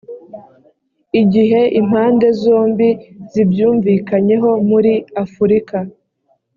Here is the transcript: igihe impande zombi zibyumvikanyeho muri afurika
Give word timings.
igihe 1.21 1.61
impande 1.79 2.27
zombi 2.41 2.89
zibyumvikanyeho 3.31 4.49
muri 4.69 4.93
afurika 5.23 5.77